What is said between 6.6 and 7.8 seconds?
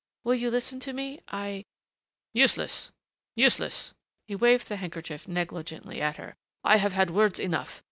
"I have had words enough.